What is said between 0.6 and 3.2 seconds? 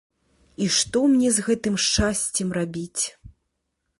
І што мне з гэтым шчасцем рабіць?